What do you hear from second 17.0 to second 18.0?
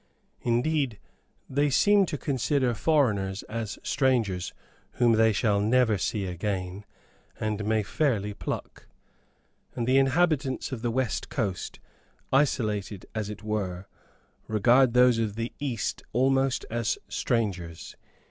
strangers.